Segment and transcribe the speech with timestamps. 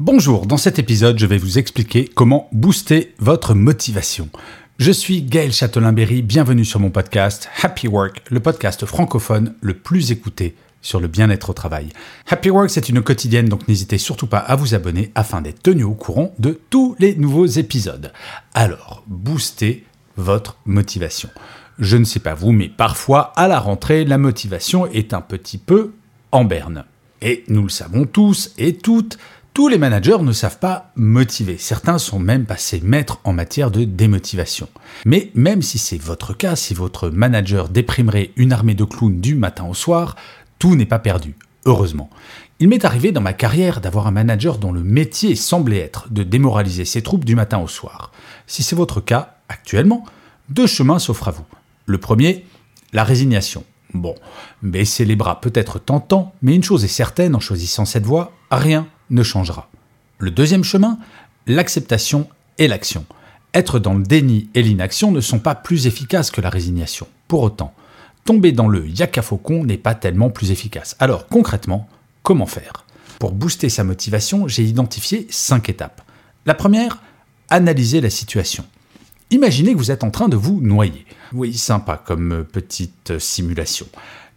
[0.00, 4.28] Bonjour, dans cet épisode, je vais vous expliquer comment booster votre motivation.
[4.76, 10.10] Je suis Gaël Châtelain-Berry, bienvenue sur mon podcast Happy Work, le podcast francophone le plus
[10.10, 11.90] écouté sur le bien-être au travail.
[12.28, 15.84] Happy Work, c'est une quotidienne, donc n'hésitez surtout pas à vous abonner afin d'être tenu
[15.84, 18.12] au courant de tous les nouveaux épisodes.
[18.52, 19.84] Alors, booster
[20.16, 21.28] votre motivation.
[21.78, 25.58] Je ne sais pas vous, mais parfois, à la rentrée, la motivation est un petit
[25.58, 25.92] peu
[26.32, 26.84] en berne.
[27.22, 29.18] Et nous le savons tous et toutes,
[29.54, 31.58] tous les managers ne savent pas motiver.
[31.58, 34.68] Certains sont même passés maîtres en matière de démotivation.
[35.06, 39.36] Mais même si c'est votre cas, si votre manager déprimerait une armée de clowns du
[39.36, 40.16] matin au soir,
[40.58, 42.10] tout n'est pas perdu, heureusement.
[42.58, 46.24] Il m'est arrivé dans ma carrière d'avoir un manager dont le métier semblait être de
[46.24, 48.10] démoraliser ses troupes du matin au soir.
[48.48, 50.04] Si c'est votre cas actuellement,
[50.48, 51.46] deux chemins s'offrent à vous.
[51.86, 52.44] Le premier,
[52.92, 53.62] la résignation.
[53.92, 54.16] Bon,
[54.62, 58.32] baisser les bras peut être tentant, mais une chose est certaine en choisissant cette voie,
[58.50, 59.70] rien ne changera.
[60.18, 60.98] Le deuxième chemin,
[61.46, 63.04] l'acceptation et l'action.
[63.52, 67.06] Être dans le déni et l'inaction ne sont pas plus efficaces que la résignation.
[67.28, 67.74] Pour autant,
[68.24, 70.96] tomber dans le yaka faucon n'est pas tellement plus efficace.
[70.98, 71.88] Alors concrètement,
[72.22, 72.84] comment faire?
[73.18, 76.02] Pour booster sa motivation, j'ai identifié cinq étapes.
[76.46, 77.00] La première,
[77.48, 78.64] analyser la situation.
[79.30, 81.06] Imaginez que vous êtes en train de vous noyer.
[81.32, 83.86] Oui, sympa comme petite simulation.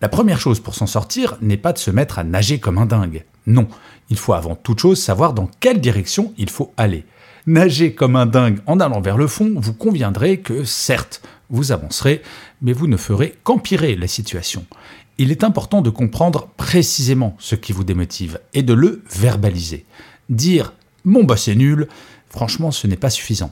[0.00, 2.86] La première chose pour s'en sortir n'est pas de se mettre à nager comme un
[2.86, 3.24] dingue.
[3.46, 3.68] Non,
[4.10, 7.04] il faut avant toute chose savoir dans quelle direction il faut aller.
[7.46, 12.22] Nager comme un dingue en allant vers le fond, vous conviendrez que certes, vous avancerez,
[12.62, 14.64] mais vous ne ferez qu'empirer la situation.
[15.18, 19.84] Il est important de comprendre précisément ce qui vous démotive et de le verbaliser.
[20.28, 20.72] Dire
[21.04, 21.88] mon bah c'est nul,
[22.28, 23.50] franchement ce n'est pas suffisant.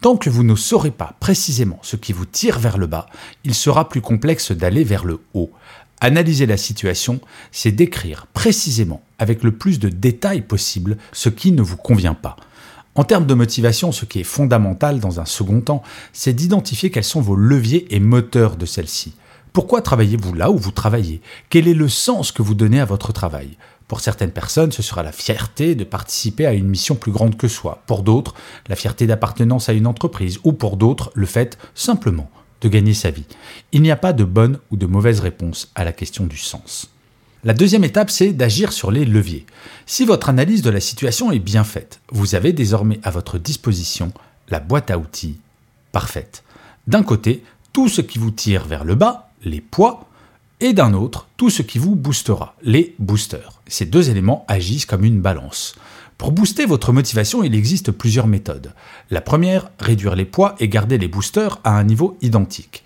[0.00, 3.06] Tant que vous ne saurez pas précisément ce qui vous tire vers le bas,
[3.44, 5.50] il sera plus complexe d'aller vers le haut.
[6.00, 7.20] Analyser la situation,
[7.52, 12.36] c'est décrire précisément, avec le plus de détails possible, ce qui ne vous convient pas.
[12.94, 17.04] En termes de motivation, ce qui est fondamental dans un second temps, c'est d'identifier quels
[17.04, 19.14] sont vos leviers et moteurs de celle-ci.
[19.52, 21.22] Pourquoi travaillez-vous là où vous travaillez?
[21.48, 23.56] Quel est le sens que vous donnez à votre travail?
[23.88, 27.48] Pour certaines personnes, ce sera la fierté de participer à une mission plus grande que
[27.48, 27.82] soi.
[27.86, 28.34] Pour d'autres,
[28.68, 30.40] la fierté d'appartenance à une entreprise.
[30.44, 32.30] Ou pour d'autres, le fait simplement
[32.60, 33.26] de gagner sa vie.
[33.72, 36.90] Il n'y a pas de bonne ou de mauvaise réponse à la question du sens.
[37.44, 39.46] La deuxième étape, c'est d'agir sur les leviers.
[39.86, 44.12] Si votre analyse de la situation est bien faite, vous avez désormais à votre disposition
[44.48, 45.38] la boîte à outils
[45.92, 46.44] parfaite.
[46.86, 50.08] D'un côté, tout ce qui vous tire vers le bas, les poids,
[50.60, 53.60] et d'un autre, tout ce qui vous boostera, les boosters.
[53.66, 55.74] Ces deux éléments agissent comme une balance.
[56.18, 58.72] Pour booster votre motivation, il existe plusieurs méthodes.
[59.10, 62.84] La première, réduire les poids et garder les boosters à un niveau identique.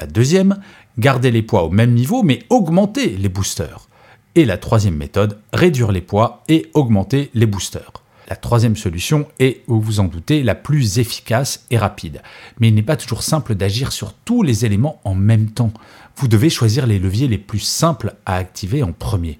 [0.00, 0.58] La deuxième,
[0.98, 3.88] garder les poids au même niveau mais augmenter les boosters.
[4.34, 7.92] Et la troisième méthode, réduire les poids et augmenter les boosters.
[8.28, 12.22] La troisième solution est, vous vous en doutez, la plus efficace et rapide.
[12.58, 15.72] Mais il n'est pas toujours simple d'agir sur tous les éléments en même temps.
[16.16, 19.38] Vous devez choisir les leviers les plus simples à activer en premier.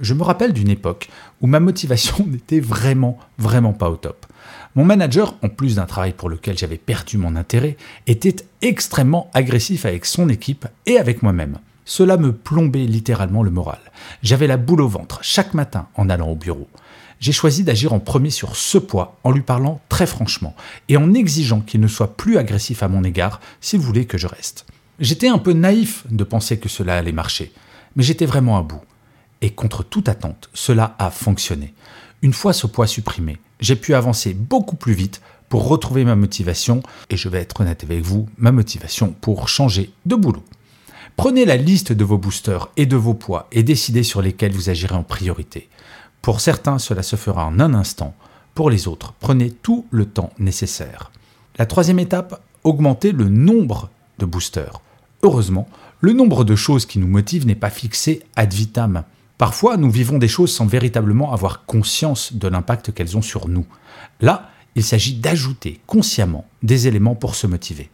[0.00, 1.08] Je me rappelle d'une époque
[1.40, 4.26] où ma motivation n'était vraiment, vraiment pas au top.
[4.74, 7.76] Mon manager, en plus d'un travail pour lequel j'avais perdu mon intérêt,
[8.06, 11.58] était extrêmement agressif avec son équipe et avec moi-même.
[11.84, 13.80] Cela me plombait littéralement le moral.
[14.22, 16.68] J'avais la boule au ventre chaque matin en allant au bureau.
[17.18, 20.54] J'ai choisi d'agir en premier sur ce poids en lui parlant très franchement
[20.88, 24.28] et en exigeant qu'il ne soit plus agressif à mon égard s'il voulait que je
[24.28, 24.66] reste.
[25.00, 27.52] J'étais un peu naïf de penser que cela allait marcher,
[27.96, 28.82] mais j'étais vraiment à bout.
[29.40, 31.74] Et contre toute attente, cela a fonctionné.
[32.22, 36.82] Une fois ce poids supprimé, j'ai pu avancer beaucoup plus vite pour retrouver ma motivation,
[37.10, 40.44] et je vais être honnête avec vous, ma motivation pour changer de boulot.
[41.16, 44.70] Prenez la liste de vos boosters et de vos poids et décidez sur lesquels vous
[44.70, 45.68] agirez en priorité.
[46.22, 48.14] Pour certains, cela se fera en un instant.
[48.54, 51.10] Pour les autres, prenez tout le temps nécessaire.
[51.58, 54.80] La troisième étape, augmentez le nombre de boosters.
[55.24, 55.68] Heureusement,
[56.00, 59.02] le nombre de choses qui nous motivent n'est pas fixé ad vitam.
[59.38, 63.66] Parfois, nous vivons des choses sans véritablement avoir conscience de l'impact qu'elles ont sur nous.
[64.20, 67.88] Là, il s'agit d'ajouter consciemment des éléments pour se motiver.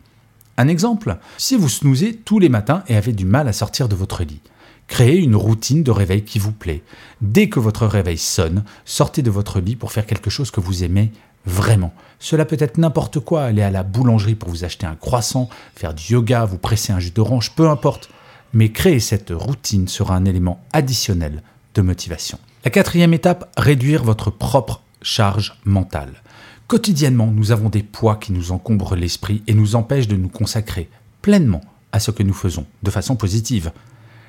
[0.57, 3.95] Un exemple, si vous snoozez tous les matins et avez du mal à sortir de
[3.95, 4.41] votre lit,
[4.87, 6.83] créez une routine de réveil qui vous plaît.
[7.21, 10.83] Dès que votre réveil sonne, sortez de votre lit pour faire quelque chose que vous
[10.83, 11.13] aimez
[11.45, 11.93] vraiment.
[12.21, 15.93] Cela peut être n'importe quoi, aller à la boulangerie pour vous acheter un croissant, faire
[15.93, 18.09] du yoga, vous presser un jus d'orange, peu importe.
[18.55, 21.43] Mais créer cette routine sera un élément additionnel
[21.75, 22.39] de motivation.
[22.65, 26.23] La quatrième étape, réduire votre propre charge mentale.
[26.69, 30.89] Quotidiennement, nous avons des poids qui nous encombrent l'esprit et nous empêchent de nous consacrer
[31.21, 31.61] pleinement
[31.93, 33.73] à ce que nous faisons, de façon positive.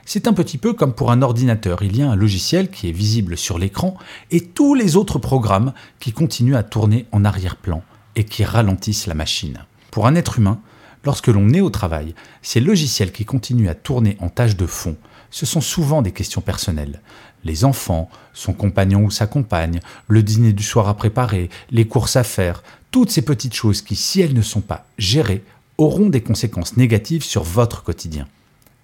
[0.05, 2.93] C'est un petit peu comme pour un ordinateur, il y a un logiciel qui est
[2.93, 3.95] visible sur l'écran
[4.31, 7.83] et tous les autres programmes qui continuent à tourner en arrière-plan
[8.15, 9.65] et qui ralentissent la machine.
[9.91, 10.59] Pour un être humain,
[11.05, 14.97] lorsque l'on est au travail, ces logiciels qui continuent à tourner en tâche de fond,
[15.31, 16.99] ce sont souvent des questions personnelles
[17.45, 22.17] les enfants, son compagnon ou sa compagne, le dîner du soir à préparer, les courses
[22.17, 25.43] à faire, toutes ces petites choses qui, si elles ne sont pas gérées,
[25.77, 28.27] auront des conséquences négatives sur votre quotidien.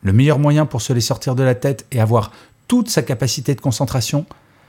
[0.03, 2.31] Le meilleur moyen pour se les sortir de la tête et avoir
[2.67, 4.25] toute sa capacité de concentration?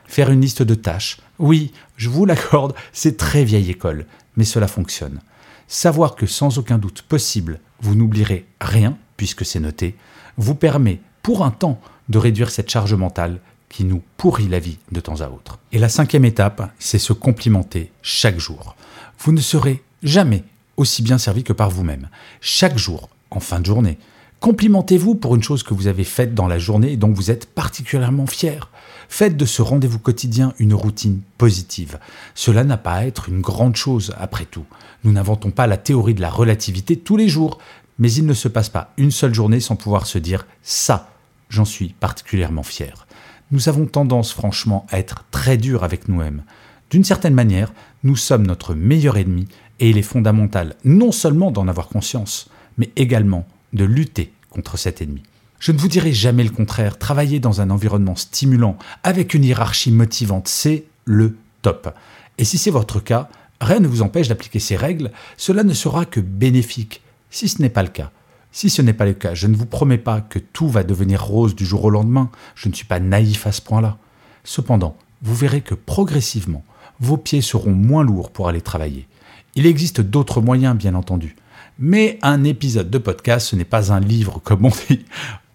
[0.07, 1.19] Faire une liste de tâches.
[1.39, 4.07] Oui, je vous l'accorde, c'est très vieille école,
[4.37, 5.21] mais cela fonctionne.
[5.69, 9.97] Savoir que sans aucun doute possible, vous n'oublierez rien, puisque c'est noté,
[10.37, 14.79] vous permet, pour un temps, de réduire cette charge mentale qui nous pourrit la vie
[14.91, 15.59] de temps à autre.
[15.73, 18.77] Et la cinquième étape, c'est se complimenter chaque jour.
[19.19, 20.45] Vous ne serez jamais
[20.77, 22.09] aussi bien servi que par vous-même.
[22.41, 23.99] Chaque jour, en fin de journée,
[24.41, 27.47] complimentez-vous pour une chose que vous avez faite dans la journée et dont vous êtes
[27.47, 28.69] particulièrement fier.
[29.15, 31.99] Faites de ce rendez-vous quotidien une routine positive.
[32.35, 34.65] Cela n'a pas à être une grande chose, après tout.
[35.05, 37.59] Nous n'inventons pas la théorie de la relativité tous les jours,
[37.99, 41.11] mais il ne se passe pas une seule journée sans pouvoir se dire ça,
[41.51, 43.07] j'en suis particulièrement fier
[43.53, 46.43] nous avons tendance franchement à être très durs avec nous-mêmes.
[46.91, 47.73] D'une certaine manière,
[48.03, 49.47] nous sommes notre meilleur ennemi
[49.79, 52.49] et il est fondamental non seulement d'en avoir conscience,
[52.79, 55.23] mais également de lutter contre cet ennemi.
[55.63, 59.93] Je ne vous dirai jamais le contraire, travailler dans un environnement stimulant, avec une hiérarchie
[59.93, 61.95] motivante, c'est le top.
[62.37, 63.29] Et si c'est votre cas,
[63.61, 67.01] rien ne vous empêche d'appliquer ces règles, cela ne sera que bénéfique.
[67.31, 68.11] Si ce n'est pas le cas,
[68.51, 71.25] si ce n'est pas le cas, je ne vous promets pas que tout va devenir
[71.25, 73.99] rose du jour au lendemain, je ne suis pas naïf à ce point-là.
[74.43, 76.65] Cependant, vous verrez que progressivement,
[76.99, 79.07] vos pieds seront moins lourds pour aller travailler.
[79.55, 81.37] Il existe d'autres moyens, bien entendu.
[81.79, 85.05] Mais un épisode de podcast, ce n'est pas un livre, comme on dit.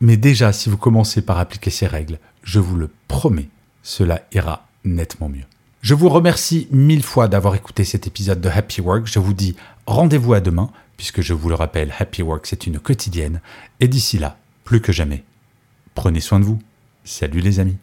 [0.01, 3.49] Mais déjà, si vous commencez par appliquer ces règles, je vous le promets,
[3.83, 5.45] cela ira nettement mieux.
[5.81, 9.07] Je vous remercie mille fois d'avoir écouté cet épisode de Happy Work.
[9.07, 9.55] Je vous dis
[9.85, 13.39] rendez-vous à demain puisque je vous le rappelle, Happy Work, c'est une quotidienne,
[13.79, 15.23] et d'ici là, plus que jamais,
[15.95, 16.59] prenez soin de vous.
[17.05, 17.77] Salut les amis.